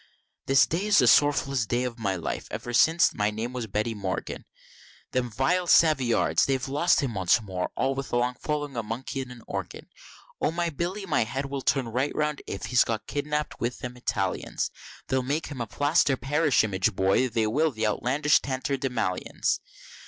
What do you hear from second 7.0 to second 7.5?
him once